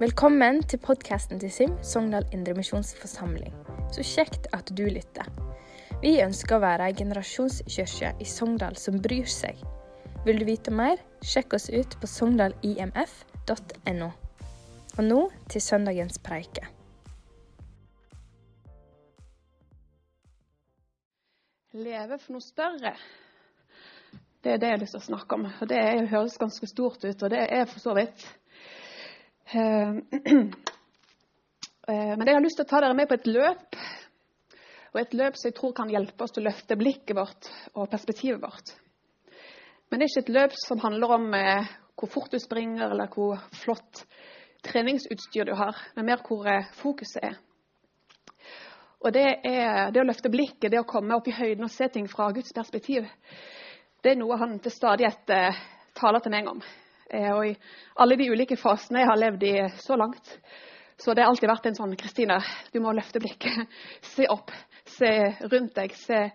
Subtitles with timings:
[0.00, 3.52] Velkommen til podkasten til SIM, Sogndal Indremisjonsforsamling.
[3.92, 5.28] Så kjekt at du lytter.
[6.00, 9.60] Vi ønsker å være ei generasjonskirke i Sogndal som bryr seg.
[10.24, 14.10] Vil du vite mer, sjekk oss ut på sogndalimf.no.
[14.96, 15.20] Og nå
[15.52, 16.64] til søndagens preike.
[21.76, 22.96] Leve for noe større.
[24.40, 25.50] Det er det jeg har lyst til å snakke om.
[25.60, 28.30] Og Det høres ganske stort ut, og det er for så vidt.
[29.52, 29.88] Eh,
[31.88, 33.78] eh, men jeg har lyst til å ta dere med på et løp.
[34.90, 37.90] Og et løp som jeg tror kan hjelpe oss til å løfte blikket vårt og
[37.90, 38.72] perspektivet vårt.
[39.90, 43.10] Men det er ikke et løp som handler om eh, hvor fort du springer, eller
[43.10, 44.04] hvor flott
[44.66, 46.46] treningsutstyr du har, men mer hvor
[46.76, 47.38] fokuset er.
[49.00, 51.88] Og det, er, det å løfte blikket, det å komme opp i høyden og se
[51.88, 53.08] ting fra Guds perspektiv,
[54.04, 55.32] det er noe han til stadighet
[55.96, 56.60] taler til meg om.
[57.10, 57.54] Eh, og i
[58.02, 60.34] alle de ulike fasene jeg har levd i så langt,
[61.00, 62.36] så det har alltid vært en sånn Kristina,
[62.72, 63.66] du må løfte blikket.
[64.12, 64.52] Se opp.
[64.98, 65.10] Se
[65.48, 65.94] rundt deg.
[65.96, 66.26] Se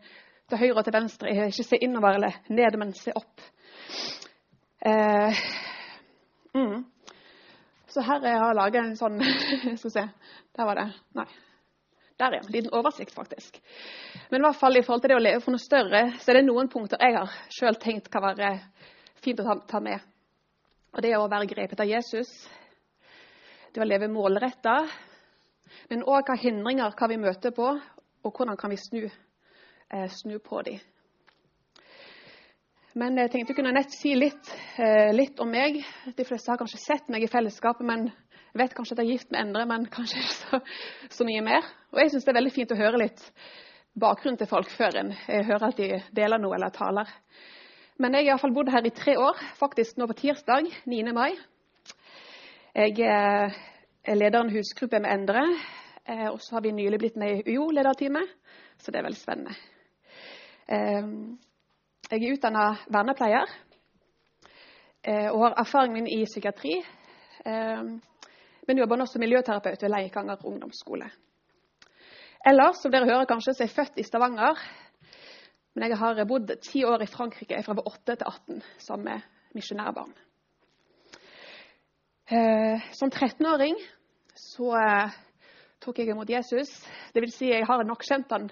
[0.50, 1.34] til høyre og til venstre.
[1.50, 3.44] Ikke se innover eller ned, men se opp.
[4.86, 5.44] Eh,
[6.58, 6.84] mm.
[7.94, 9.16] Så her jeg har jeg laga en sånn
[9.80, 10.04] Skal vi se
[10.58, 10.88] Der var det.
[11.18, 11.28] Nei.
[12.20, 12.42] Der, ja.
[12.42, 13.58] En liten oversikt, faktisk.
[14.32, 16.40] Men i hvert fall i forhold til det å leve for noe større, så er
[16.40, 18.54] det noen punkter jeg har sjøl tenkt kan være
[19.24, 20.15] fint å ta, ta med.
[20.96, 22.30] Og det er å være grepet av Jesus.
[23.76, 24.78] Det å leve målretta.
[25.92, 27.66] Men òg hva hindringer kan vi møte på,
[28.24, 29.02] og hvordan kan vi snu,
[29.92, 30.80] eh, snu på dem.
[32.96, 34.48] Men jeg tenkte jeg kunne nett si litt,
[34.80, 35.84] eh, litt, om meg.
[36.16, 38.14] De fleste har kanskje sett meg i fellesskapet, men
[38.54, 40.62] vet kanskje at jeg er gift med Endre, men kanskje ikke så,
[41.10, 41.68] så mye mer.
[41.92, 43.20] Og jeg syns det er veldig fint å høre litt
[44.00, 47.12] bakgrunnen til folk før en hører at de deler noe eller taler.
[47.96, 51.14] Men jeg har iallfall bodd her i tre år, faktisk nå på tirsdag 9.
[51.16, 51.38] mai.
[52.76, 55.44] Jeg er leder en husgruppe med Endre,
[56.04, 58.34] eh, og så har vi nylig blitt med i UiO-lederteamet,
[58.84, 59.56] så det er veldig spennende.
[60.68, 61.08] Eh,
[62.12, 63.48] jeg er utdanna vernepleier
[65.08, 66.82] eh, og har erfaringen min i psykiatri.
[67.46, 71.08] Men jobber nå som miljøterapeut ved Leikanger ungdomsskole.
[72.46, 74.60] Ellers, som dere hører kanskje, så er jeg født i Stavanger.
[75.76, 79.10] Men jeg har bodd ti år i Frankrike fra jeg var 8 til 18 sammen
[79.10, 80.14] med misjonærbarn.
[82.26, 83.76] Eh, som 13-åring
[84.40, 85.18] så eh,
[85.84, 86.72] tok jeg imot Jesus.
[87.14, 88.48] Det vil si, jeg har nok kjent han,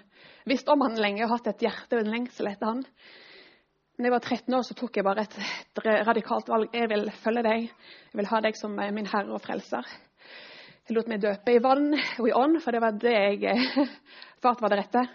[0.46, 2.84] visst om han lenge og hatt et hjerte og en lengsel etter han.
[3.98, 6.76] Da jeg var 13 år, så tok jeg bare et, et radikalt valg.
[6.76, 7.68] Jeg vil følge deg.
[8.12, 9.88] Jeg vil ha deg som eh, min herre og frelser.
[10.84, 13.88] Jeg lot meg døpe i vann og i ånd, for det var det jeg
[14.44, 15.08] fart var det rette.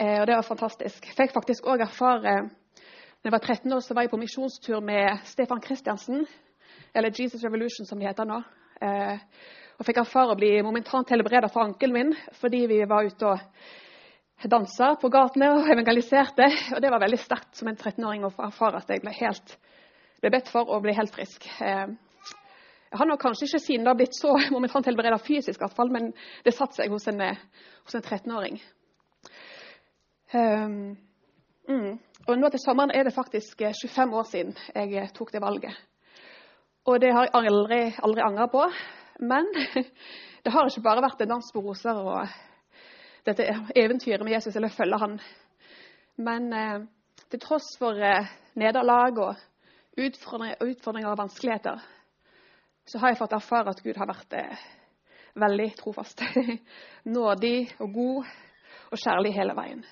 [0.00, 1.06] Eh, og det var fantastisk.
[1.06, 2.36] Jeg fikk faktisk òg erfare
[3.22, 6.24] da jeg var 13 år, så var jeg på misjonstur med Stefan Kristiansen,
[6.94, 8.40] eller Jesus Revolution, som de heter nå.
[8.82, 9.20] Eh,
[9.78, 12.10] og fikk erfare å bli momentant helbreda for ankelen min
[12.40, 16.48] fordi vi var ute og dansa på gatene og evangeliserte.
[16.74, 19.54] Og det var veldig sterkt som en 13-åring å erfare at jeg ble, helt,
[20.22, 21.46] ble bedt for å bli helt frisk.
[21.62, 21.94] Eh,
[22.92, 25.62] jeg har nok kanskje ikke siden da blitt så momentant helbreda fysisk,
[25.94, 26.10] men
[26.44, 28.58] det satte seg hos en, en 13-åring.
[30.34, 30.96] Um,
[31.68, 31.98] mm.
[32.28, 35.42] Og nå til sommeren er det faktisk 25 eh, år siden jeg eh, tok det
[35.42, 35.76] valget.
[36.84, 38.64] Og det har jeg aldri, aldri angra på.
[39.20, 39.46] Men
[40.44, 42.26] det har ikke bare vært en dans på roser og
[43.26, 45.20] dette eventyret med Jesus eller følge han.
[46.16, 46.84] Men eh,
[47.30, 49.34] til tross for eh, nederlag og
[49.98, 51.80] utfordringer, utfordringer, og vanskeligheter,
[52.86, 54.68] så har jeg fått erfare at Gud har vært eh,
[55.38, 56.24] veldig trofast.
[57.16, 58.32] Nådig og god
[58.92, 59.84] og kjærlig hele veien.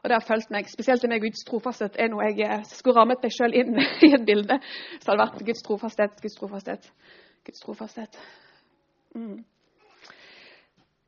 [0.00, 3.22] Og det har fulgt meg, Spesielt med Guds trofasthet er noe jeg eh, skulle rammet
[3.22, 4.56] meg sjøl inn i et bilde.
[5.00, 6.90] Så hadde det vært Guds trofasthet, Guds trofasthet,
[7.46, 8.20] Guds trofasthet.
[9.14, 9.42] Mm.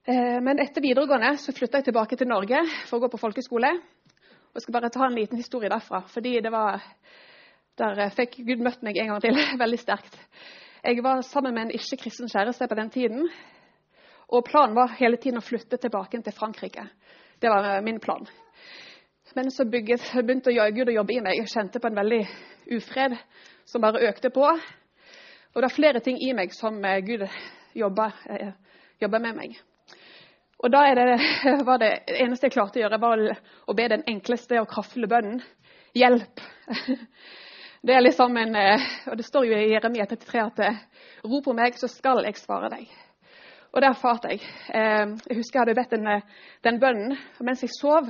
[0.05, 3.73] Eh, men etter videregående så flytta jeg tilbake til Norge for å gå på folkeskole.
[3.73, 6.03] Og jeg skal bare ta en liten historie derfra.
[6.13, 6.83] fordi det var,
[7.79, 10.19] Der fikk Gud møtt meg en gang til veldig sterkt.
[10.85, 13.31] Jeg var sammen med en ikke-kristen kjæreste på den tiden.
[14.29, 16.89] Og planen var hele tiden å flytte tilbake til Frankrike.
[17.41, 18.27] Det var min plan.
[19.35, 21.39] Men så bygget, begynte Gud å jobbe i meg.
[21.41, 22.21] Jeg kjente på en veldig
[22.77, 23.15] ufred
[23.65, 24.45] som bare økte på.
[24.45, 28.51] Og det er flere ting i meg som eh, Gud eh,
[29.01, 29.55] jobber med meg.
[30.61, 31.17] Og da det,
[31.69, 33.23] var det, eneste jeg klarte å gjøre, var
[33.65, 35.41] å be den enkleste og kraftfulle bønnen.
[35.97, 36.45] Hjelp!
[37.83, 40.61] Det er liksom en, eh, og det står jo i Jeremia 33 at
[41.27, 42.85] rop på meg, så skal jeg svare deg.
[43.73, 44.45] Og det erfarte jeg.
[44.69, 46.07] Jeg husker jeg hadde bedt den,
[46.63, 48.07] den bønnen mens jeg sov.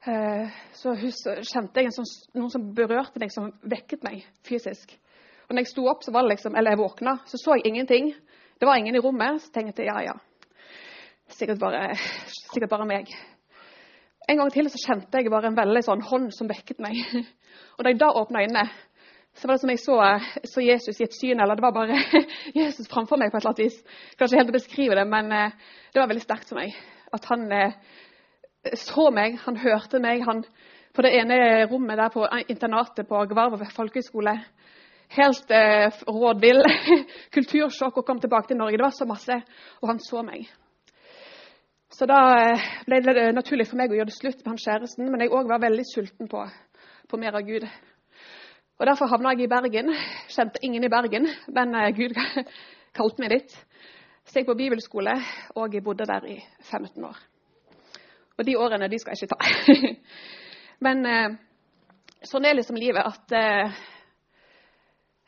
[0.00, 2.08] Eh, så kjente jeg sånn,
[2.38, 4.94] noen som berørte meg, som vekket meg fysisk.
[5.48, 7.68] Og når jeg sto opp, så var det liksom, eller jeg våkna, så så jeg
[7.68, 8.14] ingenting.
[8.60, 9.42] Det var ingen i rommet.
[9.42, 10.16] Så tenkte jeg ja, ja.
[11.30, 11.90] Sikkert bare,
[12.52, 13.12] sikkert bare meg.
[14.30, 16.96] En gang til så kjente jeg bare en veldig sånn hånd som vekket meg.
[17.76, 18.64] Og da jeg da åpna øynene,
[19.36, 19.96] så var det som jeg så,
[20.54, 21.42] så, Jesus i et syn.
[21.42, 21.98] Eller det var bare
[22.60, 23.80] Jesus framfor meg på et eller annet vis.
[23.84, 25.58] Jeg kan ikke helt beskrive det, men eh,
[25.92, 26.72] det var veldig sterkt for meg.
[27.12, 27.76] At han eh,
[28.74, 30.24] så meg, han hørte meg.
[30.26, 30.44] Han,
[30.94, 34.38] på det ene rommet der på internatet på Gvarv folkehøgskole
[35.16, 36.62] helt eh, rådvill.
[37.34, 38.78] Kultursjokk og kom tilbake til Norge.
[38.78, 39.40] Det var så masse.
[39.82, 40.48] Og han så meg.
[41.90, 45.10] Så da eh, ble det naturlig for meg å gjøre det slutt med han kjæresten,
[45.10, 46.44] men jeg òg var veldig sulten på,
[47.10, 47.66] på, mer av Gud.
[48.80, 49.90] Og Derfor havna jeg i Bergen.
[50.30, 52.14] Kjente ingen i Bergen, men eh, Gud
[52.98, 53.58] kalte meg dit.
[54.30, 55.16] Så jeg på bibelskole,
[55.58, 56.38] og jeg bodde der i
[56.70, 57.29] 15 år.
[58.40, 59.94] Og de årene de skal jeg ikke ta.
[60.86, 61.38] men eh,
[62.24, 63.36] sånn er liksom livet at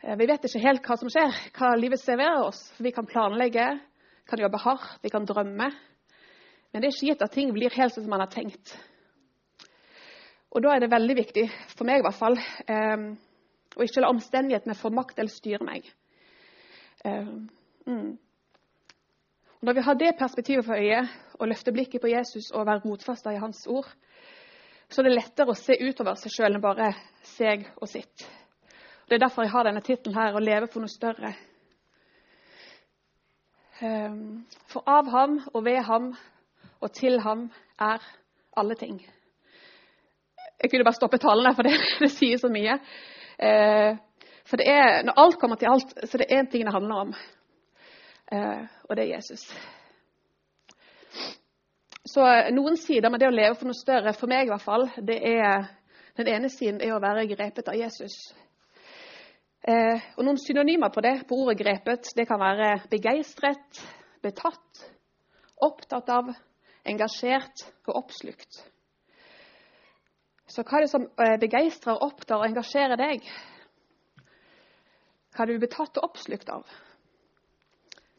[0.03, 2.63] Eh, vi vet ikke helt hva som skjer, hva livet serverer oss.
[2.83, 3.67] Vi kan planlegge,
[4.29, 5.69] kan jobbe hardt, vi kan drømme.
[6.73, 8.75] Men det er ikke gitt at ting blir helt som man har tenkt.
[10.53, 11.45] Og da er det veldig viktig,
[11.77, 12.37] for meg i hvert fall,
[12.67, 13.07] eh,
[13.73, 15.87] å ikke la omstendighetene få makt eller styre meg.
[17.03, 18.19] Mm.
[19.63, 23.31] Når vi har det perspektivet for øyet, og løfter blikket på Jesus og være rotfasta
[23.31, 23.87] i hans ord,
[24.91, 26.89] så er det lettere å se utover seg sjøl enn bare
[27.37, 28.25] seg og sitt.
[29.07, 31.35] Det er derfor jeg har denne tittelen her, 'Å leve for noe større'.
[33.83, 36.17] Ehm, for av ham og ved ham
[36.81, 38.03] og til ham er
[38.57, 39.07] alle ting.
[40.63, 42.81] Jeg kunne bare stoppe talen her, for det, det sier så mye.
[43.39, 43.97] Eh,
[44.45, 46.95] for det er, når alt kommer til alt, så det er én ting det handler
[46.95, 47.15] om,
[48.33, 49.43] og det er Jesus.
[52.09, 54.89] Så noen sider med det å leve for noe større, for meg i hvert fall,
[55.05, 55.67] det er
[56.19, 58.17] den ene siden er å være grepet av Jesus.
[59.63, 63.83] Eh, og Noen synonymer på det, på ordet 'grepet', det kan være begeistret,
[64.23, 64.83] betatt,
[65.63, 66.33] opptatt av,
[66.85, 68.59] engasjert og oppslukt.
[70.51, 73.29] Så hva er det som eh, begeistrer, opptar og engasjerer deg?
[75.33, 76.67] Hva er du betatt og oppslukt av?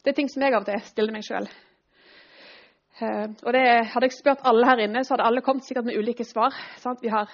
[0.04, 1.46] Det er ting som jeg av og til stiller meg sjøl.
[3.00, 5.96] Eh, og det, hadde jeg spurt alle her inne, så hadde alle kommet sikkert med
[5.96, 6.52] ulike svar.
[6.82, 7.00] Sant?
[7.00, 7.32] Vi har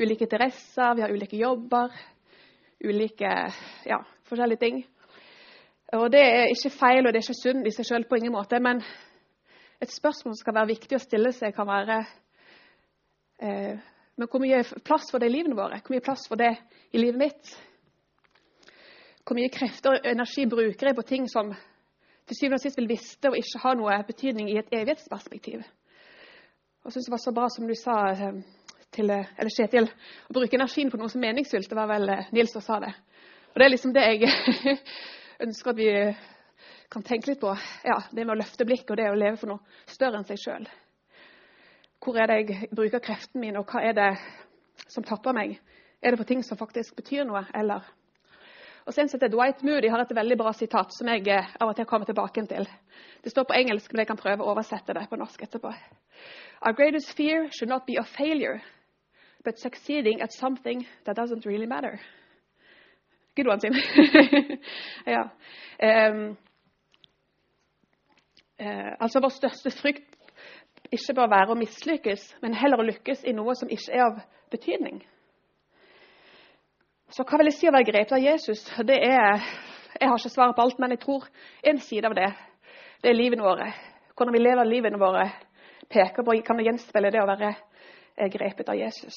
[0.00, 1.92] ulike interesser, vi har ulike jobber
[2.80, 3.52] ulike
[3.84, 4.80] ja, forskjellige ting.
[5.92, 8.32] Og Det er ikke feil og det er ikke synd i seg sjøl på ingen
[8.32, 8.60] måte.
[8.60, 8.80] Men
[9.80, 12.02] et spørsmål som skal være viktig å stille seg, kan være
[13.44, 13.78] eh,
[14.16, 15.84] Men hvor mye plass for det i livene våre?
[15.84, 16.56] Hvor mye plass for det
[16.90, 17.56] i livet mitt?
[19.24, 21.52] Hvor mye krefter og energi bruker jeg på ting som
[22.28, 25.62] til syvende og sist vil viste og ikke ha noe betydning i et evighetsperspektiv?
[26.84, 28.40] Jeg synes det var så bra som du sa, eh,
[28.92, 31.68] til eller Kjetil å bruke energien på noe som meningsfylt.
[31.68, 32.92] Det var vel eh, Nils som sa det.
[33.52, 34.78] Og Det er liksom det jeg
[35.46, 35.90] ønsker at vi
[36.90, 37.54] kan tenke litt på.
[37.84, 40.40] Ja, Det med å løfte blikket og det å leve for noe større enn seg
[40.40, 40.68] sjøl.
[42.04, 44.10] Hvor er det jeg bruker kreftene mine, og hva er det
[44.86, 45.58] som tapper meg?
[46.00, 47.82] Er det på ting som faktisk betyr noe, eller
[48.88, 51.48] og så en som heter Dwight Moody har et veldig bra sitat som jeg eh,
[51.60, 52.64] av og til kommer tilbake til.
[53.20, 55.72] Det står på engelsk, men jeg kan prøve å oversette det på norsk etterpå.
[56.64, 58.62] Our greatest fear should not be a failure,
[59.44, 62.00] but succeeding at something that doesn't really matter.
[63.36, 63.76] Good one, Tim.
[65.06, 65.28] ja.
[65.82, 66.38] Um,
[68.56, 70.16] uh, altså Vår største frykt
[70.88, 74.20] ikke bør være å mislykkes, men heller å lykkes i noe som ikke er av
[74.50, 75.04] betydning.
[77.08, 78.60] Så hva vil jeg si å være grepet av Jesus?
[78.84, 79.40] Det er,
[79.98, 81.24] Jeg har ikke svaret på alt, men jeg tror
[81.64, 82.28] en side av det
[83.02, 83.68] det er livene våre.
[84.14, 85.24] Hvordan vi lever livene våre,
[85.88, 87.52] peker på, kan gjenspeile det å være
[88.32, 89.16] grepet av Jesus.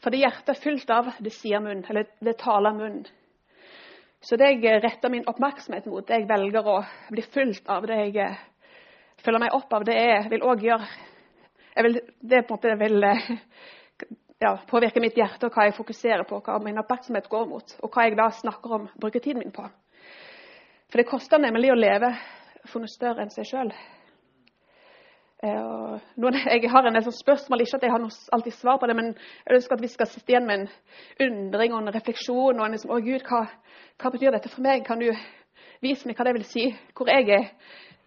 [0.00, 3.02] For det hjertet er fylt av, det sier munn, eller det taler munn.
[4.24, 6.78] Så det jeg retter min oppmerksomhet mot, det jeg velger å
[7.12, 8.34] bli fylt av, det jeg
[9.22, 13.04] følger meg opp av, det jeg vil òg gjøre vil, Det på en måte vil
[14.42, 17.90] ja, påvirke mitt hjerte og hva jeg fokuserer på, hva min oppmerksomhet går mot, og
[17.94, 19.66] hva jeg da snakker om, bruker tiden min på.
[20.90, 22.12] For det koster nemlig å leve
[22.70, 23.72] for noe større enn seg sjøl.
[25.44, 26.00] Eh,
[26.54, 28.04] jeg har en del spørsmål, ikke at jeg har
[28.36, 30.68] alltid svar på det, men jeg ønsker at vi skal sitte igjen med en
[31.26, 32.60] undring og en refleksjon.
[32.60, 33.44] og en liksom, å Gud, hva,
[34.00, 34.86] hva, betyr dette for meg?
[34.86, 35.10] Kan du
[35.84, 36.68] vise meg hva det vil si?
[36.96, 37.50] Hvor jeg er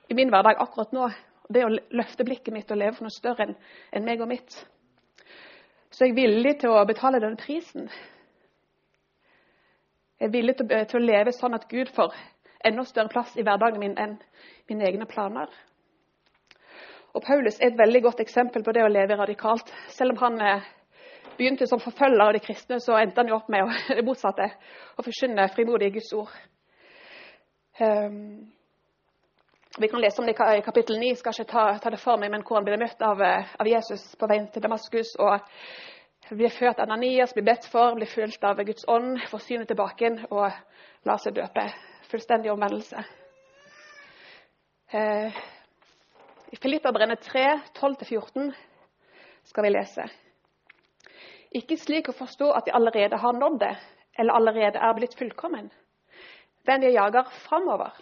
[0.09, 1.11] i min hverdag akkurat nå?
[1.47, 3.53] Det å løfte blikket mitt og leve for noe større
[3.95, 4.57] enn meg og mitt.
[5.91, 7.87] Så jeg er villig til å betale denne prisen.
[10.17, 12.15] Jeg er villig til, til å leve sånn at Gud får
[12.65, 14.17] enda større plass i hverdagen min enn
[14.69, 15.51] mine egne planer.
[17.15, 19.71] Og Paulus er et veldig godt eksempel på det å leve radikalt.
[19.93, 20.41] Selv om han
[21.37, 24.49] begynte som forfølger av de kristne, så endte han jo opp med å, det motsatte,
[24.97, 26.33] å forkynne frimodig Guds ord.
[27.79, 28.47] Um,
[29.77, 32.31] vi kan lese om det i kapittel 9, skal ikke ta, ta, det for meg,
[32.31, 35.15] men hvor han blir møtt av, av Jesus på veien til Damaskus.
[35.19, 35.39] og
[36.29, 40.51] blir ført Ananias, blir bedt for, blir fulgt av Guds ånd, får synet tilbake og
[41.07, 41.67] lar seg døpe.
[42.11, 43.03] Fullstendig omvendelse.
[44.91, 45.37] Eh,
[46.51, 47.45] I Filipperbrenne 3,
[47.79, 48.51] 12-14
[49.47, 50.07] skal vi lese.
[51.55, 53.75] Ikke slik å forstå at de allerede har nådd det,
[54.19, 55.69] eller allerede er blitt fullkommen.
[56.67, 57.93] Den de jager framover,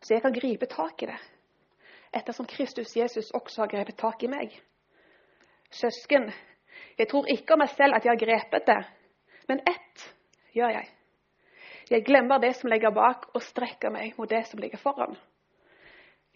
[0.00, 1.18] så jeg kan gripe tak i det,
[2.16, 4.54] ettersom Kristus Jesus også har grepet tak i meg.
[5.70, 6.30] Søsken,
[6.98, 8.80] jeg tror ikke om meg selv at jeg har grepet det,
[9.48, 10.06] men ett
[10.56, 10.88] gjør jeg.
[11.90, 15.16] Jeg glemmer det som ligger bak, og strekker meg mot det som ligger foran.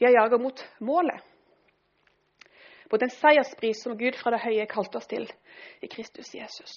[0.00, 1.20] Jeg jager mot målet.
[2.90, 5.28] Mot den seierspris som Gud fra det høye kalte oss til
[5.82, 6.74] i Kristus Jesus.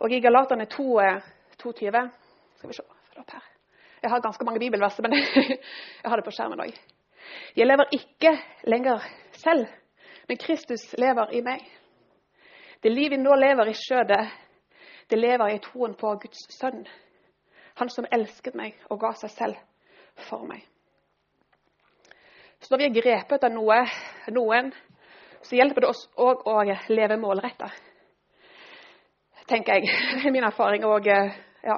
[0.00, 0.88] Og i Galaterne 2,
[1.60, 2.08] 22 eh,
[2.56, 2.88] Skal vi se
[3.20, 3.55] opp her.
[4.02, 5.12] Jeg har ganske mange bibelverser, men
[6.02, 6.76] jeg har det på skjermen òg.
[7.56, 8.32] Jeg lever ikke
[8.70, 9.66] lenger selv,
[10.28, 11.64] men Kristus lever i meg.
[12.82, 14.22] Det livet jeg nå lever i skjødet,
[15.10, 16.86] det lever i troen på Guds sønn.
[17.76, 19.60] Han som elsket meg og ga seg selv
[20.28, 20.62] for meg.
[22.60, 23.82] Så når vi er grepet av noe,
[24.32, 24.70] noen,
[25.44, 26.56] så hjelper det oss òg å
[26.88, 27.68] leve målretta.
[29.46, 29.90] Tenker jeg.
[30.22, 30.84] Det er min erfaring.
[30.88, 31.76] Og, ja.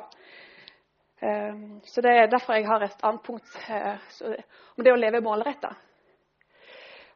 [1.21, 3.99] Ehm, så Det er derfor jeg har et annet punkt eh,
[4.77, 5.75] om det å leve målretta.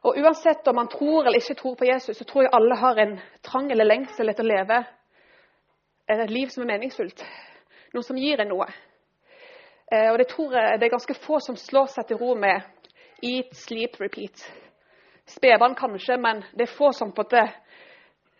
[0.03, 2.97] Og Uansett om man tror eller ikke tror på Jesus, så tror jeg alle har
[2.99, 4.83] en trang eller lengsel etter å leve
[6.07, 7.23] et liv som er meningsfullt.
[7.93, 8.67] Noe som gir en noe.
[9.91, 12.61] Eh, og det tror jeg det er ganske få som slår seg til ro med
[13.23, 14.43] eat, sleep, repeat.
[15.25, 17.47] Spedbarn kanskje, men det er få som på det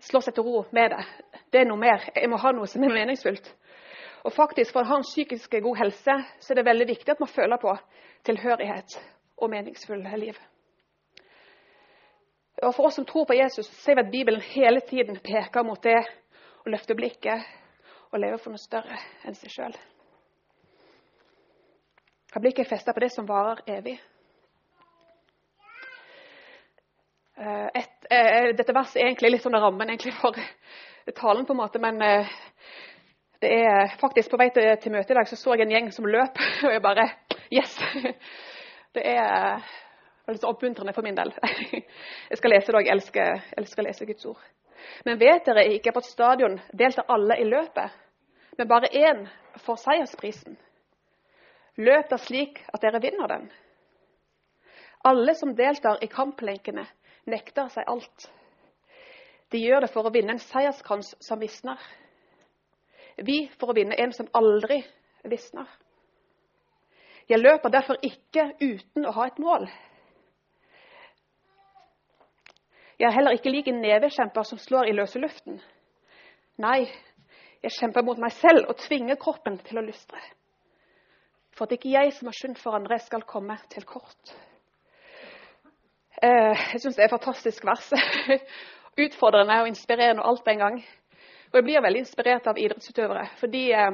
[0.04, 1.06] slår seg til ro med det.
[1.54, 2.10] Det er noe mer.
[2.16, 3.48] Jeg må ha noe som er meningsfullt.
[4.24, 7.20] Og faktisk, For å ha en psykisk god helse så er det veldig viktig at
[7.20, 7.76] man føler på
[8.26, 8.96] tilhørighet
[9.38, 10.38] og meningsfull liv.
[12.64, 15.84] Og For oss som tror på Jesus, ser vi at Bibelen hele tiden peker mot
[15.84, 16.00] det
[16.64, 17.44] å løfte blikket
[18.12, 19.76] og leve for noe større enn seg sjøl.
[22.34, 23.98] Har blikket festa på det som varer evig.
[27.38, 30.38] Et, et, eh, dette verset er egentlig litt sånn rammen for
[31.18, 32.34] talen, på en måte, men eh,
[33.44, 35.90] det er faktisk på vei til, til møtet i dag så så jeg en gjeng
[35.92, 37.10] som løp, og jeg bare
[37.54, 37.76] Yes!
[38.94, 39.64] Det er
[40.30, 41.34] litt oppmuntrende for min del.
[42.30, 42.86] Jeg skal lese det, òg.
[42.86, 44.44] jeg elsker, elsker å lese Guds ord.
[45.06, 47.98] Men vet dere ikke på et stadion deltar alle i løpet,
[48.58, 49.26] men bare én
[49.66, 50.58] får seiersprisen?
[51.82, 53.50] Løp da slik at dere vinner den.
[55.10, 56.86] Alle som deltar i kamplenkene,
[57.26, 58.30] nekter seg alt.
[59.52, 61.82] De gjør det for å vinne en seierskrans som visner.
[63.18, 64.82] Vi for å vinne en som aldri
[65.30, 65.68] visner.
[67.30, 69.68] Jeg løper derfor ikke uten å ha et mål.
[73.00, 75.60] Jeg er heller ikke lik en nevekjemper som slår i løse luften.
[76.62, 76.86] Nei,
[77.64, 80.20] jeg kjemper mot meg selv og tvinger kroppen til å lystre.
[81.54, 84.34] For at ikke jeg som har synd for andre, skal komme til kort.
[86.22, 87.90] Eh, jeg syns det er et fantastisk vers.
[89.06, 90.78] Utfordrende og inspirerende og alt på en gang.
[91.54, 93.28] Og jeg blir veldig inspirert av idrettsutøvere.
[93.38, 93.92] fordi eh,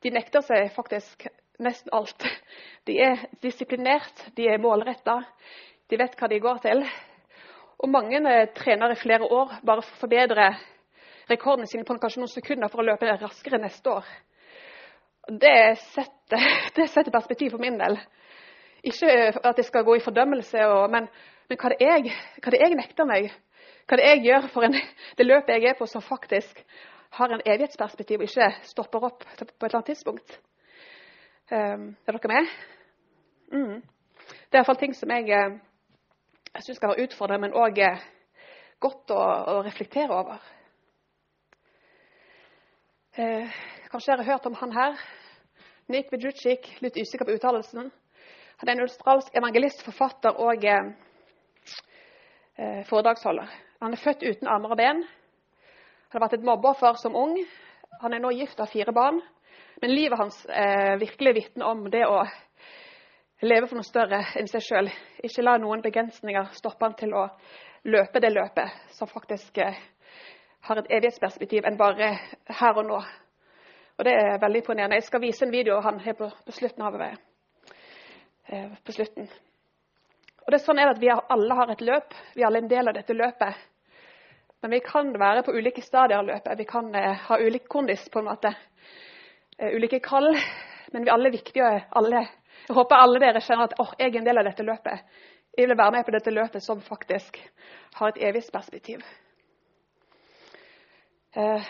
[0.00, 1.26] de nekter seg faktisk
[1.60, 2.24] nesten alt.
[2.88, 5.18] De er disiplinert, de er målretta,
[5.92, 6.80] de vet hva de går til.
[7.76, 10.48] Og mange eh, trener i flere år bare for å forbedre
[11.28, 14.08] rekordene sine på kanskje noen sekunder for å løpe raskere neste år.
[15.28, 16.50] Det setter,
[16.80, 18.00] det setter perspektiv for min del.
[18.80, 19.12] Ikke
[19.44, 21.12] at jeg skal gå i fordømmelse, og, men,
[21.52, 23.28] men, hva, det hva det jeg nekter meg.
[23.84, 24.76] Hva det jeg gjør for en,
[25.18, 26.62] det løpet jeg er på, som faktisk
[27.18, 30.38] har en evighetsperspektiv og ikke stopper opp på et eller annet tidspunkt.
[31.52, 32.48] Um, er dere med?
[33.52, 33.82] Mm.
[34.24, 35.58] Det er iallfall ting som jeg eh,
[36.54, 38.02] jeg syns kan være utfordrende, men òg eh,
[38.80, 40.38] godt å, å, reflektere over.
[43.18, 43.50] Uh,
[43.90, 45.02] kanskje dere har hørt om han her.
[45.90, 47.90] Nick Vidjucic, litt usikker på uttalelsen.
[48.62, 50.94] Han er en australsk evangelist, forfatter og eh,
[52.88, 53.50] foredragsholder.
[53.80, 55.02] Han er født uten armer og ben.
[55.02, 57.38] Han har vært et mobbeoffer som ung.
[58.00, 59.20] Han er nå gift og har fire barn.
[59.82, 62.22] Men livet hans eh, virkelig vitner om det å
[63.44, 64.90] leve for noe større enn seg sjøl.
[65.26, 67.26] Ikke la noen begrensninger stoppe han til å
[67.90, 69.76] løpe det løpet som faktisk eh,
[70.64, 72.14] har et evighetsperspektiv enn bare
[72.60, 73.00] her og nå.
[73.98, 74.96] Og Det er veldig imponerende.
[74.96, 79.28] Jeg skal vise en video han har på, på, slutten av eh, på slutten.
[80.44, 82.14] Og det er sånn er at Vi alle har et løp.
[82.34, 83.54] Vi er alle en del av dette løpet.
[84.60, 86.58] Men vi kan være på ulike stadier av løpet.
[86.58, 88.54] Vi kan eh, ha ulik kondis, på en måte.
[89.58, 90.36] Eh, ulike kall.
[90.92, 91.84] Men vi er alle viktige.
[91.90, 92.26] Alle,
[92.68, 95.20] jeg håper alle dere kjenner at oh, jeg er en del av dette løpet.
[95.56, 97.38] Jeg vil være med på dette løpet som faktisk
[97.94, 98.98] har et evighetsperspektiv.
[98.98, 99.20] perspektiv.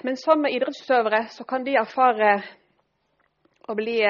[0.02, 2.43] men som idrettsutøvere så kan de erfare
[3.69, 4.00] å bli,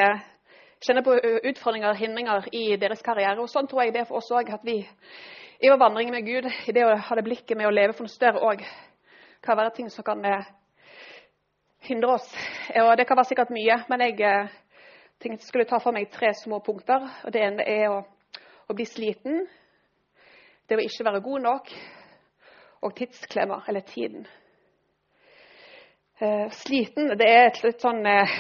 [0.85, 1.15] eh, kjenne på
[1.49, 3.41] utfordringer og hindringer i deres karriere.
[3.41, 4.83] Og Sånn tror jeg det er for oss òg, at vi
[5.61, 8.05] i vår vandring med Gud, i det å ha det blikket med å leve for
[8.05, 8.65] noe større òg,
[9.43, 10.21] kan være ting som kan
[11.89, 12.29] hindre oss.
[12.77, 14.49] Og Det kan være sikkert mye, men jeg
[15.21, 17.09] tenkte jeg skulle ta for meg tre små punkter.
[17.25, 18.03] Og Det ene er å,
[18.69, 19.47] å bli sliten,
[20.69, 21.71] det å ikke være god nok,
[22.85, 24.27] og tidsklemmer, eller tiden.
[26.21, 28.35] Eh, sliten, det er et litt sånn eh,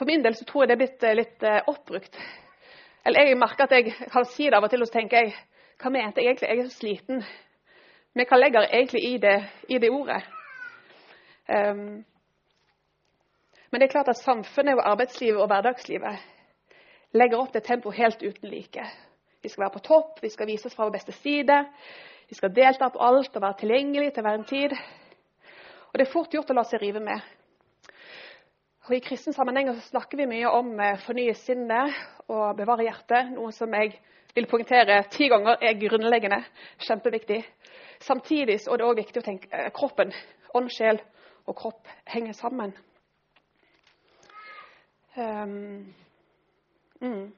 [0.00, 2.14] For min del så tror jeg det er blitt eh, litt eh, oppbrukt.
[3.04, 5.34] Eller jeg merker at jeg kan si det av og til, og så tenker jeg
[5.80, 6.48] Hva mente jeg egentlig?
[6.48, 7.18] Jeg er så sliten.
[8.16, 9.34] Men hva legger jeg egentlig i det,
[9.68, 10.22] i det ordet?
[11.52, 11.82] Um,
[13.70, 16.24] men det er klart at samfunnet og arbeidslivet og hverdagslivet
[17.20, 18.86] legger opp til tempo helt uten like.
[19.42, 21.58] Vi skal være på topp, vi skal vise oss fra vår beste side.
[22.28, 24.76] Vi skal delta på alt og være tilgjengelig til hver en tid.
[25.90, 27.20] Og det er fort gjort å la seg rive med.
[28.90, 31.94] Og I kristen sammenheng snakker vi mye om eh, fornye sinnet
[32.26, 33.92] og bevare hjertet, noe som jeg
[34.34, 36.40] vil poengtere ti ganger er grunnleggende,
[36.82, 37.36] kjempeviktig.
[38.02, 40.10] Samtidig er det også viktig å tenke at kroppen,
[40.58, 40.98] ånd, sjel
[41.46, 42.72] og kropp henger sammen.
[45.14, 45.92] Um,
[46.98, 47.28] mm.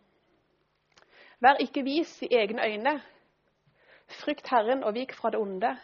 [1.44, 2.94] Vær ikke vis i egne øyne.
[4.22, 5.74] Frykt Herren og vik fra det onde.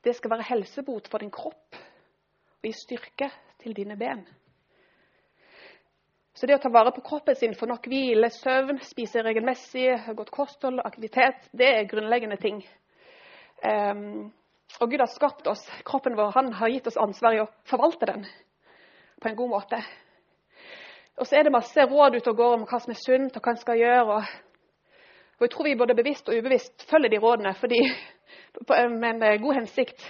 [0.00, 3.28] Det skal være helsebot for din kropp og gi styrke
[3.60, 4.24] til dine ben.
[6.34, 9.86] Så det å ta vare på kroppen sin, få nok hvile, søvn, spise regelmessig,
[10.18, 12.58] godt kosthold, aktivitet, det er grunnleggende ting.
[13.62, 14.32] Um,
[14.82, 18.08] og Gud har skapt oss, kroppen vår, han har gitt oss ansvar i å forvalte
[18.10, 18.26] den
[19.22, 19.78] på en god måte.
[21.14, 23.46] Og så er det masse råd ute og går om hva som er sunt, og
[23.46, 24.18] hva en skal gjøre.
[24.18, 24.98] Og,
[25.38, 27.78] og jeg tror vi både bevisst og ubevisst følger de rådene, fordi
[28.98, 30.02] med en god hensikt.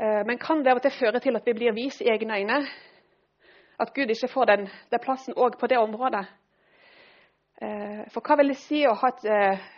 [0.00, 2.40] Eh, men kan det av og til føre til at vi blir vis i egne
[2.40, 2.62] øyne?
[3.78, 6.24] At Gud ikke får den, den plassen òg på det området?
[7.62, 9.24] Eh, for hva vil det si å ha et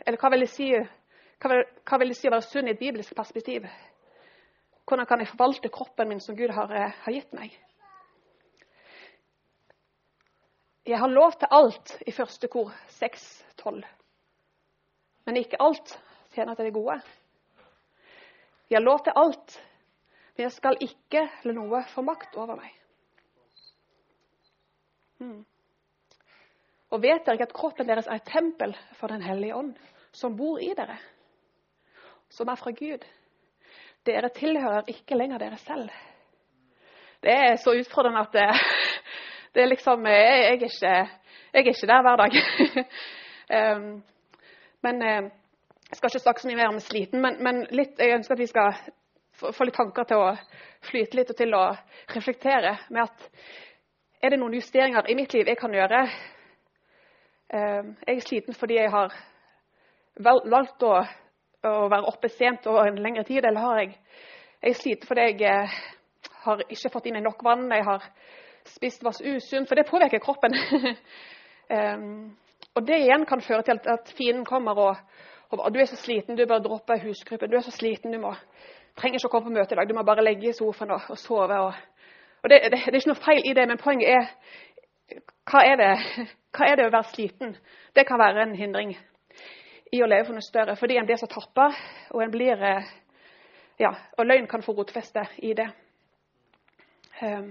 [0.06, 1.64] Eller hva vil det si, vil,
[2.00, 3.68] vil det si å være sunn i et bibelsk perspektiv?
[4.86, 6.72] Hvordan kan jeg forvalte kroppen min som Gud har,
[7.04, 7.56] har gitt meg?
[10.86, 13.80] Jeg har lov til alt i første kor 6.12.
[15.26, 15.96] Men ikke alt
[16.34, 17.00] tjener til det gode.
[18.70, 19.56] Jeg har lov til alt,
[20.36, 22.70] men jeg skal ikke la noe få makt over meg.
[25.18, 25.44] Mm.
[26.90, 29.74] Og vet dere ikke at kroppen deres er et tempel for Den hellige ånd,
[30.12, 30.98] som bor i dere,
[32.30, 33.04] som er fra Gud?
[34.06, 35.90] Dere tilhører ikke lenger dere selv.
[37.22, 38.48] Det er så utfordrende at det,
[39.54, 41.08] det er liksom jeg, er ikke, jeg,
[41.52, 42.38] er ikke, der hver dag.
[43.76, 43.88] um,
[44.82, 45.30] men uh,
[45.90, 48.42] jeg skal ikke snakke så mye mer om sliten, men, men litt, jeg ønsker at
[48.42, 48.78] vi skal
[49.38, 50.32] få, litt tanker til å
[50.86, 51.64] flyte litt og til å
[52.14, 53.28] reflektere med at
[54.22, 56.02] er det noen justeringer i mitt liv jeg kan gjøre?
[57.52, 59.14] Eh, jeg er sliten fordi jeg har
[60.16, 60.96] valgt å,
[61.66, 63.44] være oppe sent og en lengre tid.
[63.44, 63.94] Eller har jeg,
[64.62, 65.78] jeg er sliten fordi jeg eh,
[66.46, 68.04] har ikke fått inn nok vann, jeg har
[68.66, 70.54] spist masse usunt, for det påvirker kroppen.
[71.70, 72.36] um,
[72.76, 75.06] og det igjen kan føre til at fienden kommer og
[75.50, 77.50] og du er så sliten, du bør droppe husgruppen.
[77.50, 78.32] Du er så sliten, du må,
[78.98, 79.88] trenger ikke å komme på møte i dag.
[79.88, 81.58] Du må bare legge i sofaen og, og sove.
[81.68, 81.95] Og,
[82.46, 84.26] og det, det, det, er ikke noe feil i det, men poenget er
[85.50, 87.56] hva er, det, hva er det å være sliten?
[87.90, 88.92] Det kan være en hindring
[89.90, 90.76] i å leve for noe større.
[90.78, 91.72] Fordi en blir så tappa,
[92.14, 92.92] og en blir eh,
[93.82, 95.66] ja, og løgn kan få rotfeste i det.
[97.18, 97.50] Um,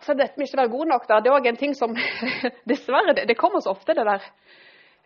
[0.00, 1.92] så dette med ikke å være god nok, da, det er òg en ting som
[2.72, 4.28] Dessverre, det, det kommer så ofte, det der.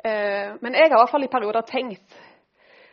[0.07, 2.19] Uh, men jeg har i hvert fall i perioder tenkt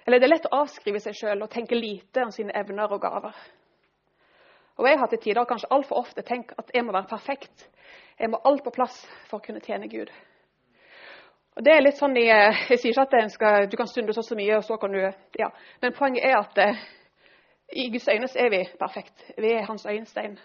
[0.07, 3.05] Eller det er lett å avskrive seg sjøl og tenke lite om sine evner og
[3.05, 3.37] gaver.
[4.81, 7.67] Og jeg har til tider kanskje altfor ofte tenkt at jeg må være perfekt.
[8.19, 8.95] Jeg må alt på plass
[9.29, 10.09] for å kunne tjene Gud.
[11.55, 14.23] Og det er litt sånn, Jeg, jeg sier ikke at skal, du kan synde så,
[14.25, 15.01] så mye, og så kan du
[15.37, 15.51] ja.
[15.81, 16.81] Men poenget er at eh,
[17.73, 19.25] i Guds øyne er vi perfekt.
[19.37, 20.39] Vi er hans øyenstein.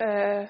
[0.00, 0.44] Uh,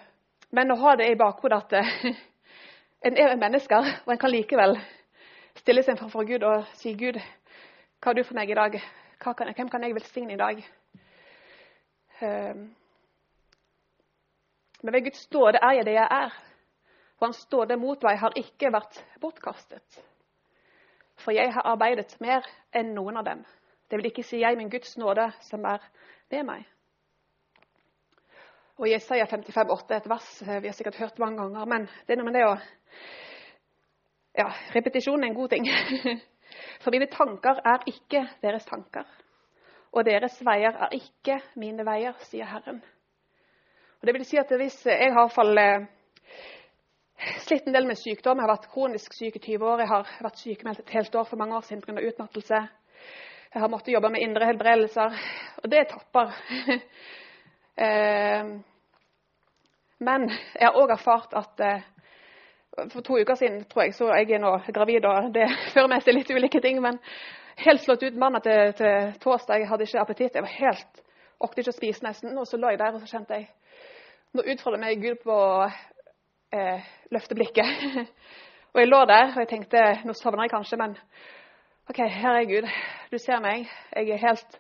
[0.51, 2.09] men å ha det i bakhodet at uh,
[3.07, 4.77] en er mennesker, og en kan likevel
[5.57, 7.17] stille seg framfor Gud og si, 'Gud,
[8.03, 8.77] hva har du for meg i dag?
[9.23, 10.67] Kan, hvem kan jeg velsigne i dag?'
[12.23, 12.75] Um,
[14.83, 16.35] men ved Guds ståde er jeg det jeg er.
[17.19, 20.01] For hans ståde mot meg har ikke vært bortkastet.
[21.19, 23.45] For jeg har arbeidet mer enn noen av dem
[23.91, 25.83] Det vil ikke si jeg, men Guds nåde som er
[26.31, 26.67] ved meg.
[28.79, 32.15] Og Jesaja 55, 8, et vers eh, vi har sikkert hørt mange ganger, men det
[32.15, 32.53] er noe med det å
[34.39, 35.67] ja, Repetisjon er en god ting.
[36.83, 39.09] For mine tanker er ikke deres tanker,
[39.93, 42.81] og deres veier er ikke mine veier, sier Herren.
[43.99, 45.87] Og det vil si at Hvis jeg har fall, eh,
[47.47, 50.09] slitt en del med sykdom, jeg har vært kronisk syk i 20 år, jeg har
[50.21, 52.09] vært sykemeldt et helt år for mange år siden pga.
[52.09, 52.69] utmattelse,
[53.55, 55.15] jeg har måttet jobbe med indre helbredelser,
[55.63, 56.33] og det tapper.
[57.79, 58.45] Eh,
[59.99, 61.85] men jeg har òg erfart at eh,
[62.91, 66.03] for to uker siden tror jeg, så jeg er nå gravid, og det fører med
[66.03, 66.83] seg litt ulike ting.
[66.83, 66.99] Men
[67.65, 69.63] helt slått ut mandag til, til, torsdag.
[69.63, 70.35] Jeg hadde ikke appetitt.
[70.35, 71.01] Jeg var helt,
[71.41, 72.37] orket ikke å spise nesten.
[72.39, 73.49] Og så lå jeg der, og så kjente jeg
[74.37, 77.85] Nå utfordrer meg Gud på å eh, løfte blikket.
[78.75, 80.99] og jeg lå der, og jeg tenkte Nå sovner jeg kanskje, men
[81.89, 82.69] OK, her er Gud.
[83.09, 83.65] Du ser meg.
[83.97, 84.59] Jeg er helt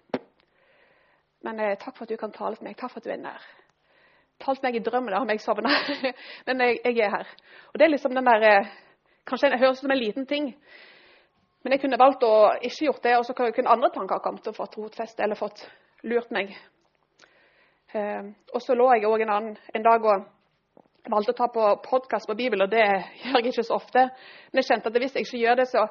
[1.44, 2.78] Men eh, takk for at du kan tale til meg.
[2.80, 3.48] Takk for at du er nær
[4.38, 5.72] talt meg i drømmen om jeg sovna.
[6.46, 7.30] Men jeg, jeg, er her.
[7.72, 8.76] Og det er liksom den der, eh,
[9.28, 10.44] Kanskje det høres ut som en liten ting,
[11.68, 14.54] men jeg kunne valgt å ikke gjort det, og så kunne andre tanker kommet og
[14.56, 15.66] fått rotfeste eller fått
[16.08, 16.54] lurt meg.
[17.92, 20.24] Eh, og så lå jeg òg en, en, dag og
[21.12, 24.06] valgte å ta på podkast på Bibelen, og det gjør jeg ikke så ofte.
[24.48, 25.84] Men jeg kjente at hvis jeg ikke gjør det, så,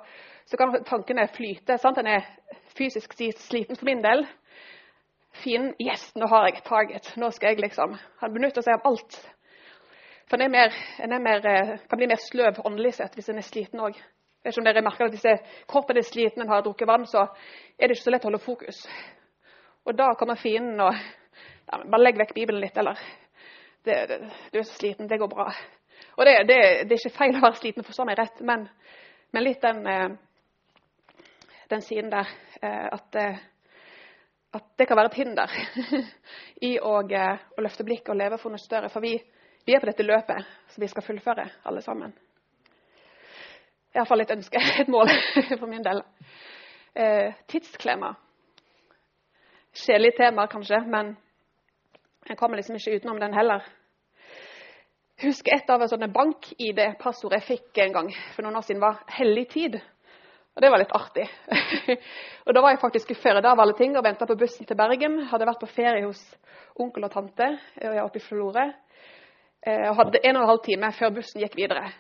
[0.49, 1.77] så kan tankene flyte.
[1.77, 2.01] Sant?
[2.01, 2.25] En er
[2.73, 4.25] fysisk sliten for min del
[5.45, 7.13] fin Yes, nå har jeg taget.
[7.21, 9.21] Nå skal jeg liksom Han benytter seg av alt.
[10.25, 13.29] For en, er mer, en er mer, eh, kan bli mer sløv åndelig sett hvis
[13.29, 14.01] en er sliten òg.
[14.47, 15.25] Hvis
[15.67, 17.25] kroppen er sliten og har drukket vann, så
[17.77, 18.81] er det ikke så lett å holde fokus.
[19.88, 22.99] Og da kommer fienden og ja, Bare legg vekk Bibelen litt, eller
[23.83, 24.17] det, det,
[24.51, 25.07] 'Du er så sliten.
[25.07, 25.51] Det går bra.'
[26.17, 28.67] Og det, det, er ikke feil å være sliten, forstå meg rett, men,
[29.33, 30.10] men litt den, eh,
[31.69, 32.31] den siden der
[32.62, 33.19] eh, at
[34.57, 35.51] at det kan være et hinder
[36.69, 38.89] i å, eh, å, løfte blikket og leve for noe større.
[38.89, 39.13] For vi,
[39.65, 42.15] vi, er på dette løpet som vi skal fullføre, alle sammen.
[43.97, 45.10] Iallfall et ønske, et mål
[45.60, 46.03] for min del.
[46.97, 48.13] Eh, tidsklemma.
[49.77, 51.15] Kjedelig tema, kanskje, men
[52.27, 53.65] jeg kommer liksom ikke utenom den heller.
[55.21, 59.47] Husk et av sånne bank-ID-passord jeg fikk en gang for noen år siden, var 'hellig
[59.49, 59.79] tid'.
[60.57, 61.25] Og det var litt artig.
[62.45, 64.77] og Da var jeg faktisk i Førde av alle ting og venta på bussen til
[64.77, 65.19] Bergen.
[65.29, 66.21] Hadde vært på ferie hos
[66.75, 68.65] onkel og tante og jeg oppe i Florø.
[69.62, 71.91] Eh, og hadde en og en halv time før bussen gikk videre.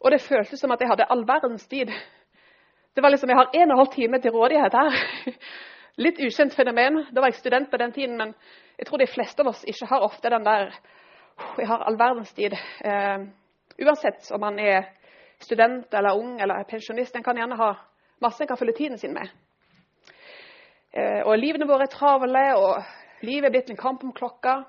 [0.00, 1.90] Og det føltes som at jeg hadde all verdens tid.
[2.94, 4.94] Det var liksom, Jeg har en og en halv time til rådighet her.
[6.04, 7.04] Litt ukjent fenomen.
[7.12, 8.34] Da var jeg student på den tiden, men
[8.78, 10.72] jeg tror de fleste av oss ikke har ofte den der
[11.58, 12.56] Jeg har all verdens tid.
[12.84, 13.28] Uh,
[13.80, 14.88] uansett om man er
[15.40, 17.16] student eller ung eller pensjonist.
[17.16, 17.74] En kan gjerne ha
[18.20, 19.28] masse en kan følge tiden sin med.
[20.96, 22.82] Uh, og Livene våre er travle, og
[23.24, 24.62] livet er blitt en kamp om klokka.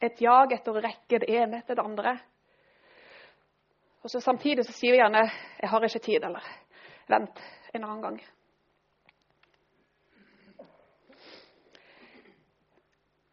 [0.00, 2.16] Et jag etter å rekke det ene etter det andre.
[4.02, 6.44] Og så Samtidig så sier vi gjerne 'jeg har ikke tid', eller
[7.08, 7.38] 'vent
[7.74, 8.20] en annen gang'.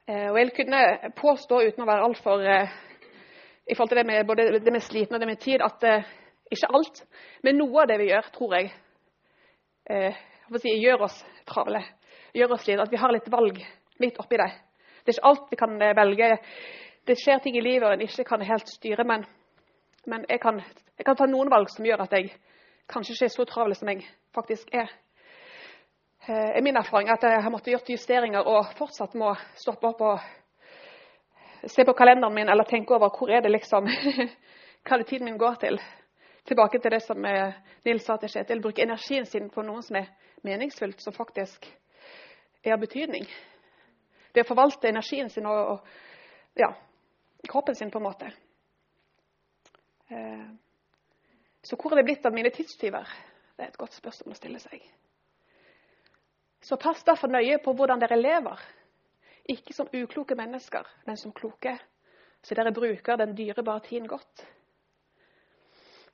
[0.07, 2.69] Eh, og Jeg kunne påstå, uten å være altfor eh,
[3.67, 6.05] i forhold til det med, både det med sliten og det med tid, at
[6.51, 7.03] ikke alt,
[7.43, 8.71] men noe av det vi gjør, tror jeg,
[9.89, 10.17] eh,
[10.57, 11.83] si, gjør oss travle.
[12.33, 13.59] Gjør oss litt, At vi har litt valg
[13.99, 14.51] midt oppi det.
[15.05, 16.37] Det er ikke alt vi kan eh, velge.
[17.05, 19.25] Det skjer ting i livet og en ikke kan helt styre, men,
[20.09, 20.59] men jeg, kan,
[20.97, 22.31] jeg, kan, ta noen valg som gjør at jeg
[22.89, 24.03] kanskje ikke er så travel som jeg
[24.35, 24.89] faktisk er.
[26.27, 30.01] Eh, min erfaring er at jeg har måttet gjøre justeringer og fortsatt må stoppe opp
[30.09, 33.87] og se på kalenderen min eller tenke over hvor er det liksom,
[34.83, 35.79] hva er det tiden min går til
[36.49, 37.53] tilbake til det som eh,
[37.85, 38.61] Nils sa til Kjetil.
[38.61, 40.09] Bruke energien sin på noe som er
[40.43, 41.67] meningsfullt, som faktisk
[42.63, 43.27] er av betydning.
[44.33, 46.71] Det å forvalte energien sin og, og ja,
[47.49, 48.31] kroppen sin, på en måte.
[50.09, 50.47] Eh,
[51.63, 53.07] så hvor er det blitt av mine tidstyver?
[53.55, 54.83] Det er et godt spørsmål å stille seg.
[56.61, 58.61] Så pass derfor nøye på hvordan dere lever.
[59.49, 61.77] Ikke som ukloke mennesker, men som kloke,
[62.43, 64.47] så dere bruker den dyrebare tiden godt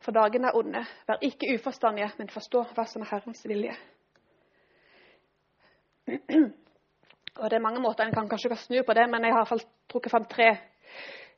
[0.06, 0.86] for dagene er onde.
[1.08, 3.76] Vær ikke uforstandige, men forstå hva som er Herrens vilje.
[7.36, 9.40] Og Det er mange måter en kan kanskje kan snu på det, men jeg har
[9.40, 10.50] i hvert fall trukket fram tre,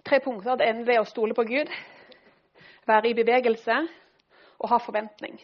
[0.05, 0.59] tre punkter.
[0.59, 1.71] Det ene er å stole på Gud,
[2.87, 3.77] være i bevegelse
[4.59, 5.37] og ha forventning.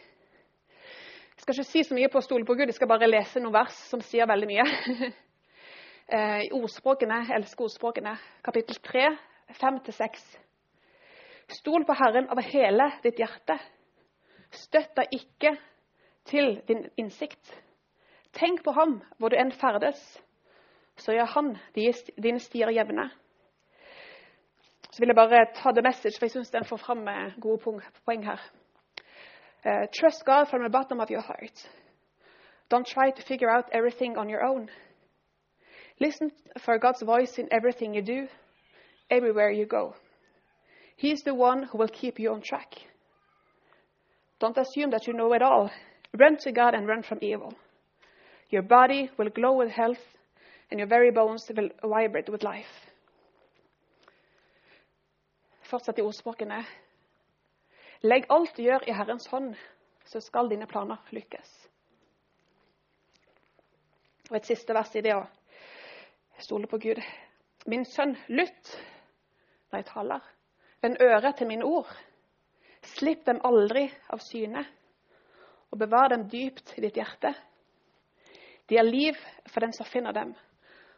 [1.33, 3.41] Jeg skal ikke si så mye på å stole på Gud, jeg skal bare lese
[3.43, 4.67] noen vers som sier veldig mye.
[6.13, 8.11] Eh, I ordspråkene, elsker ordspråkene,
[8.43, 9.05] kapittel 3,
[9.55, 10.25] 5-6.
[11.55, 13.55] Stol på Herren over hele ditt hjerte.
[14.51, 15.53] Støtt deg ikke
[16.27, 17.55] til din innsikt.
[18.35, 20.03] Tenk på ham hvor du enn ferdes,
[20.99, 23.07] så gjør han dine stier jevne.
[24.93, 27.07] Så vil jeg bare ta the message, for jeg syns den får fram
[27.41, 28.37] gode poeng her.
[29.65, 31.69] Uh, trust God from the bottom of your heart.
[32.69, 34.69] Don't try to figure out everything on your own.
[35.99, 36.31] Listen
[36.65, 38.27] for God's voice in everything you do,
[39.09, 39.95] everywhere you go.
[40.95, 42.75] He is the one who will keep you on track.
[44.39, 45.71] Don't assume that you know it all.
[46.19, 47.53] Run to God and run from evil.
[48.49, 50.03] Your body will glow with health,
[50.69, 52.82] and your very bones will vibrate with life.
[55.63, 56.63] Fortsett i ordspråkene.
[58.03, 59.53] Legg alt du gjør, i Herrens hånd,
[60.05, 61.51] så skal dine planer lykkes.
[64.31, 65.23] Og et siste vers i det å
[66.43, 66.99] stole på Gud.
[67.71, 68.73] Min sønn, lytt
[69.71, 70.27] når jeg taler.
[70.83, 71.87] Vend øret til mine ord.
[72.83, 74.65] Slipp dem aldri av syne,
[75.71, 77.31] og bevar dem dypt i ditt hjerte.
[78.67, 80.35] De er liv for den som finner dem,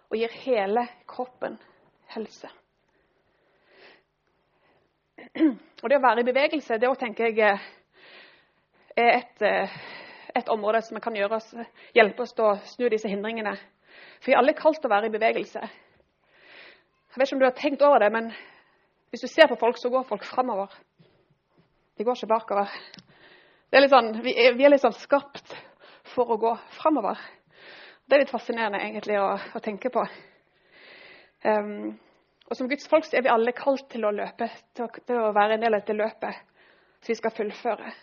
[0.09, 1.59] og gir hele kroppen
[2.15, 2.49] helse.
[5.83, 7.59] Og Det å være i bevegelse det òg tenker jeg,
[8.95, 9.79] er et, eh,
[10.35, 11.49] et område som kan gjøre oss,
[11.95, 13.55] hjelpe oss til å snu disse hindringene.
[14.19, 15.61] For vi er alle kalt til å være i bevegelse.
[15.61, 18.31] Jeg vet ikke om du har tenkt over det, men
[19.11, 20.71] hvis du ser på folk, så går folk framover.
[21.95, 22.71] De går ikke bakover.
[23.71, 25.53] Er sånn, vi, er, vi, er, litt sånn skapt
[26.15, 27.19] for å gå framover.
[28.07, 30.03] Det er litt fascinerende egentlig å, å tenke på.
[31.43, 31.95] Um,
[32.45, 35.55] og Som Guds folk så er vi alle kalt til å løpe, til å, være
[35.55, 36.41] en del av dette løpet
[37.01, 37.93] som vi skal fullføre.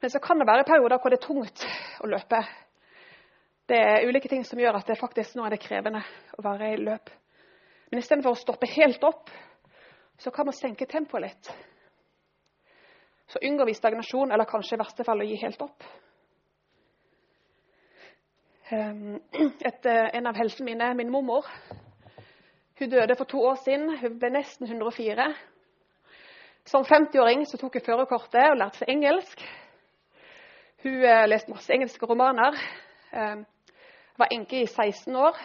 [0.00, 1.64] Men så kan det være perioder hvor det er tungt
[2.02, 2.40] å løpe.
[3.70, 6.02] Det er ulike ting som gjør at det faktisk nå er det krevende
[6.38, 7.12] å være i løp.
[7.90, 9.30] Men istedenfor å stoppe helt opp,
[10.18, 11.50] så kan man senke tempoet litt.
[13.30, 15.86] Så unngår vi stagnasjon, eller kanskje i verste fall å gi helt opp.
[18.74, 21.46] Ehm, et, eh, en av heltene mine, min mormor,
[22.80, 23.96] hun døde for to år siden.
[23.98, 25.34] Hun ble nesten 104.
[26.64, 29.42] Som 50-åring tok hun førerkortet og lærte seg engelsk.
[30.82, 32.56] Hun eh, leste masse engelske romaner.
[33.12, 33.42] Eh,
[34.20, 35.36] var enke i 16 år,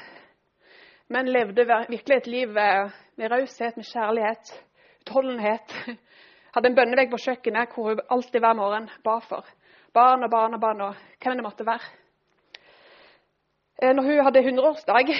[1.07, 4.53] men levde virkelig et liv eh, med raushet, med kjærlighet,
[5.01, 5.75] utholdenhet.
[6.55, 9.47] Hadde en bønnevegg på kjøkkenet hvor hun alltid hver morgen ba for
[9.95, 11.91] barn og barn og barn og hvem det måtte være.
[13.95, 15.11] Når hun hadde 100-årsdag,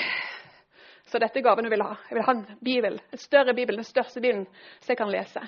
[1.15, 1.93] så dette er gaven hun vil ha.
[2.09, 4.47] Jeg vil ha en bibel, en større bibel, den største bibelen,
[4.83, 5.39] så jeg kan lese.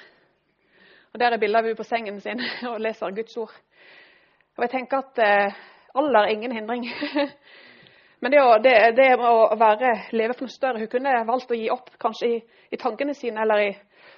[1.12, 2.40] Og Der er bildet av hun på sengen sin
[2.72, 3.56] og leser Guds ord.
[4.56, 5.58] Og jeg tenker at eh,
[5.94, 6.86] alder er ingen hindring.
[8.24, 11.60] Men det å, det, det å være, leve for noe større Hun kunne valgt å
[11.60, 12.40] gi opp kanskje i,
[12.72, 13.68] i tankene sine, i,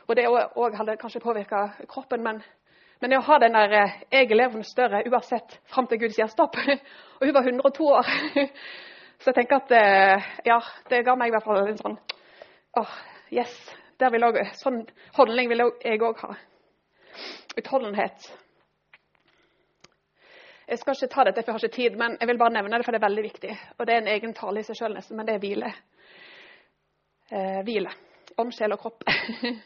[0.05, 2.21] og det òg hadde kanskje påvirka kroppen.
[2.23, 2.43] Men,
[3.01, 6.03] men, det å ha den der eh, 'jeg lever for noe større' uansett, fram til
[6.05, 6.62] Gud sier stopp
[7.17, 8.15] Og hun var 102 år.
[9.19, 11.97] Så jeg tenker at eh, ja, det ga meg i hvert fall en sånn
[12.79, 12.91] åh,
[13.36, 13.55] yes.
[13.99, 14.77] Vil også, sånn
[15.17, 16.29] holdning vil jeg òg ha.
[17.60, 18.29] Utholdenhet.
[20.69, 22.77] Jeg skal ikke ta dette, for jeg har ikke tid, men jeg vil bare nevne
[22.77, 23.55] det, for det er veldig viktig.
[23.75, 25.71] Og det er en egen tale i seg sjøl, nesten, men det er hvile.
[27.32, 27.91] Eh, hvile.
[28.39, 29.03] Ånd, sjel og kropp.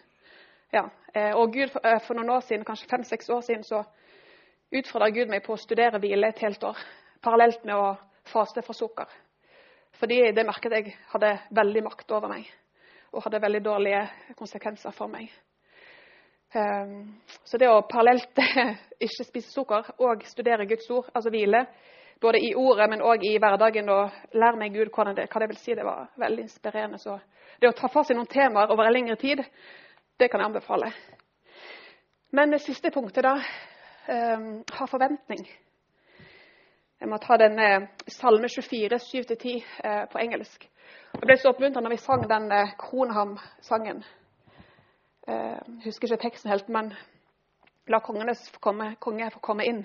[0.78, 0.86] ja.
[1.14, 3.84] Eh, og Gud, for, eh, for, noen år siden, kanskje fem-seks år siden, så
[4.74, 6.80] utfordra Gud meg på å studere hvile et helt år.
[7.22, 7.94] Parallelt med å
[8.32, 9.12] faste fra sukker.
[10.00, 12.50] Fordi det merket jeg hadde veldig makt over meg
[13.14, 14.04] og hadde veldig dårlige
[14.38, 15.30] konsekvenser for meg.
[16.58, 17.14] Ehm,
[17.46, 18.40] så det å parallelt
[19.06, 21.66] ikke spise sukker og studere Guds ord, altså hvile,
[22.22, 25.60] både i ordet, men òg i hverdagen, og lære meg Gud hva det, det vil
[25.60, 27.02] si, det var veldig inspirerende.
[27.02, 27.18] Så
[27.62, 29.44] det å ta for seg noen temaer over en lengre tid,
[30.18, 30.92] det kan jeg anbefale.
[32.34, 33.36] Men det siste punktet, da
[34.08, 35.44] um, ha forventning.
[37.04, 39.50] Jeg må ta den eh, Salme 24, 7-10
[39.84, 40.70] eh, på engelsk.
[41.14, 44.00] Jeg ble så oppmuntra når vi sang den eh, Kronham-sangen.
[45.28, 46.94] Jeg husker ikke teksten helt, men
[47.92, 49.84] la kongenes komme, konge få komme inn.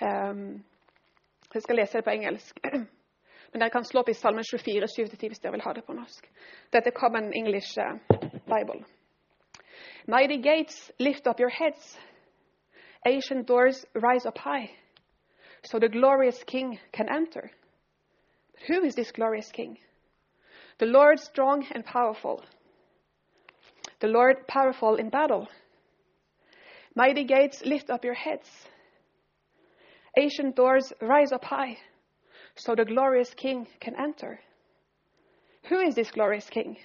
[0.00, 2.60] Jeg skal lese det på engelsk.
[3.52, 5.96] Men dere kan slå opp i Salme 24, 7-10 hvis dere vil ha det på
[5.96, 6.28] norsk.
[6.72, 7.76] Dette er Common English
[8.48, 8.84] Bible.
[10.08, 11.98] Mighty gates, lift up your heads.
[13.04, 14.81] Ancient doors, rise up high.
[15.64, 17.50] So the glorious King can enter.
[18.52, 19.78] But who is this glorious King?
[20.78, 22.44] The Lord strong and powerful.
[24.00, 25.48] The Lord powerful in battle.
[26.94, 28.48] Mighty gates, lift up your heads.
[30.16, 31.78] Ancient doors, rise up high,
[32.56, 34.40] so the glorious King can enter.
[35.68, 36.76] Who is this glorious King?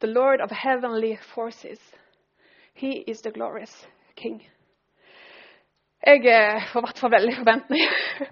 [0.00, 1.78] The Lord of heavenly forces.
[2.74, 4.42] He is the glorious King.
[6.00, 7.82] Jeg eh, får i hvert fall veldig forventning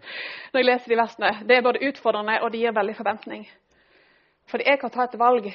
[0.50, 1.32] når jeg leser de versene.
[1.44, 3.42] Det er både utfordrende og det gir veldig forventning.
[4.48, 5.50] Fordi jeg kan ta et valg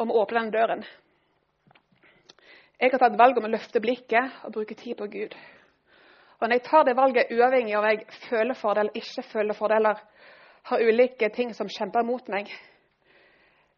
[0.00, 0.84] om å åpne den døren.
[2.80, 5.36] Jeg kan ta et valg om å løfte blikket og bruke tid på Gud.
[6.40, 9.56] Og når jeg tar det valget, uavhengig av om jeg føler for eller ikke føler
[9.56, 10.00] for det, eller
[10.70, 12.48] har ulike ting som kjemper mot meg,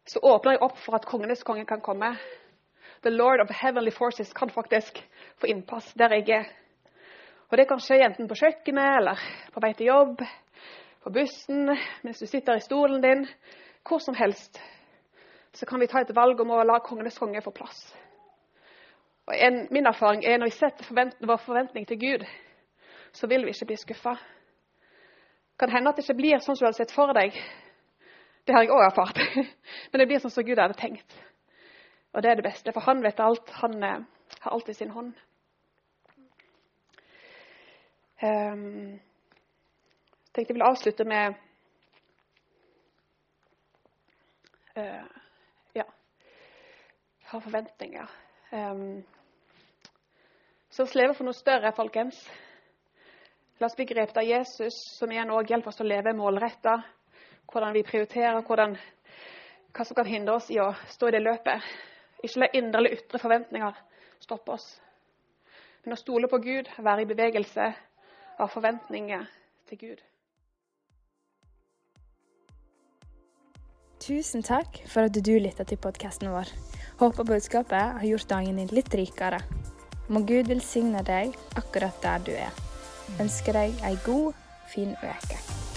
[0.07, 2.13] så åpner jeg opp for at kongenes konge kan komme.
[3.03, 5.03] The Lord of Heavenly Forces kan faktisk
[5.39, 6.49] få innpass der jeg er.
[7.49, 9.21] Og Det kan skje enten på kjøkkenet eller
[9.53, 10.19] på vei til jobb,
[11.03, 11.71] på bussen,
[12.03, 13.25] mens du sitter i stolen din.
[13.87, 14.59] Hvor som helst
[15.53, 17.79] så kan vi ta et valg om å la kongenes konge få plass.
[19.27, 22.25] Og en, Min erfaring er når vi setter forvent vår forventning til Gud,
[23.13, 24.13] så vil vi ikke bli skuffa.
[25.59, 27.33] Kan hende at det ikke blir sånn som du hadde sett for deg.
[28.45, 29.19] Det har jeg òg erfart.
[29.89, 31.17] Men det blir sånn som Gud hadde tenkt.
[32.13, 33.49] Og det er det beste, for han vet alt.
[33.59, 34.05] Han eh,
[34.39, 35.11] har alt i sin hånd.
[38.19, 38.99] Um,
[40.35, 41.37] tenkte jeg ville avslutte med
[44.75, 48.11] Ja Jeg ha forventninger.
[48.51, 49.05] Um,
[50.69, 52.19] så oss leve for noe større, folkens.
[53.59, 56.75] La oss bli grepet av Jesus, som igjen også hjelper oss å leve målretta.
[57.47, 58.75] Hvordan vi prioriterer, hvordan,
[59.71, 61.71] hva som kan hindre oss i å stå i det løpet.
[62.23, 63.83] Ikke la indre eller ytre forventninger
[64.19, 64.73] stoppe oss.
[65.85, 67.75] Men å stole på Gud, være i bevegelse
[68.39, 69.27] av forventninger
[69.69, 70.01] til Gud.
[73.99, 76.49] Tusen takk for at du lytta til podkasten vår.
[76.99, 79.41] Håper budskapet har gjort dagen din litt rikere.
[80.09, 82.63] Må Gud velsigne deg akkurat der du er.
[83.21, 84.33] Ønsker deg ei god,
[84.71, 85.68] fin uke.